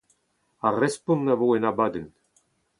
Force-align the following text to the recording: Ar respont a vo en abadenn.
Ar 0.69 0.75
respont 0.83 1.31
a 1.33 1.39
vo 1.41 1.49
en 1.59 1.67
abadenn. 1.69 2.09